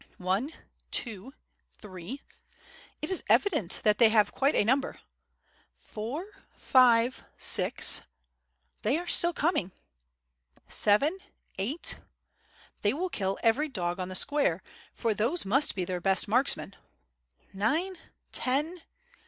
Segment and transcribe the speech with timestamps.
[0.17, 0.51] "One,
[0.89, 1.31] two,
[1.77, 2.23] three....
[3.03, 4.99] it is evident that they have quite a number....
[5.79, 8.01] four, five, six....
[8.81, 9.71] they are still coming....
[10.67, 11.19] seven,
[11.59, 11.99] eight....
[12.81, 16.75] they will kill every dog on the square, for thoce must be their best marksmen....
[17.53, 17.95] nine,
[18.31, 18.81] ten